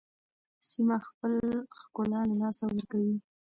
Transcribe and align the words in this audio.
سیمه 0.69 0.97
خپل 1.09 1.33
ښکلا 1.79 2.21
له 2.29 2.35
لاسه 2.41 2.63
ورکوي. 2.67 3.17